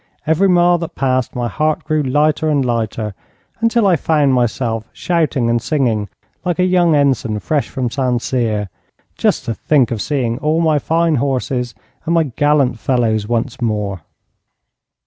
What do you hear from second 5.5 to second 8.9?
singing like a young ensign fresh from St Cyr,